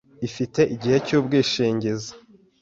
[0.27, 2.11] ifite igihe cy’ubwishingizi